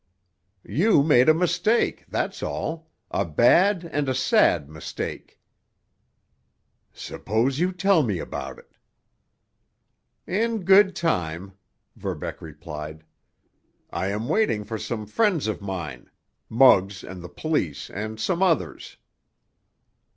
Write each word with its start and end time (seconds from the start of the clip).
"You 0.65 1.03
made 1.03 1.29
a 1.29 1.33
mistake, 1.35 2.05
that's 2.07 2.41
all—a 2.41 3.23
bad 3.23 3.83
and 3.93 4.09
a 4.09 4.15
sad 4.15 4.67
mistake." 4.67 5.39
"Suppose 6.91 7.59
you 7.59 7.71
tell 7.71 8.01
me 8.01 8.17
about 8.17 8.57
it." 8.57 8.71
"In 10.25 10.63
good 10.63 10.95
time," 10.95 11.51
Verbeck 11.95 12.41
replied. 12.41 13.03
"I 13.91 14.07
am 14.07 14.27
waiting 14.27 14.63
for 14.63 14.79
some 14.79 15.05
friends 15.05 15.45
of 15.45 15.61
mine—Muggs 15.61 17.03
and 17.03 17.23
the 17.23 17.29
police 17.29 17.91
and 17.91 18.19
some 18.19 18.41
others." 18.41 18.97